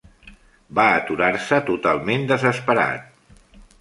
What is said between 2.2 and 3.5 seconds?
desesperat.